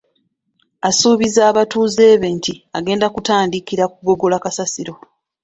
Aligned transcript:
Asuubizza 0.89 1.41
abatuuze 1.51 2.05
be 2.21 2.29
nti 2.37 2.53
agenda 2.77 3.07
kutandikira 3.13 3.83
ku 3.87 3.91
kugogola 3.97 4.35
kasasiro. 4.43 4.93